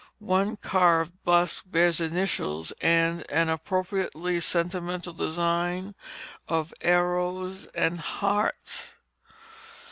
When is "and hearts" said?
7.75-8.93